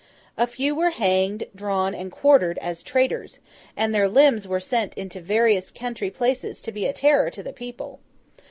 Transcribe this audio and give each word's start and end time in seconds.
A 0.35 0.47
few 0.47 0.73
were 0.73 0.89
hanged, 0.89 1.45
drawn, 1.55 1.93
and 1.93 2.11
quartered, 2.11 2.57
as 2.57 2.81
traitors, 2.81 3.37
and 3.77 3.93
their 3.93 4.09
limbs 4.09 4.47
were 4.47 4.59
sent 4.59 4.95
into 4.95 5.21
various 5.21 5.69
country 5.69 6.09
places 6.09 6.59
to 6.63 6.71
be 6.71 6.87
a 6.87 6.91
terror 6.91 7.29
to 7.29 7.43
the 7.43 7.53
people. 7.53 7.99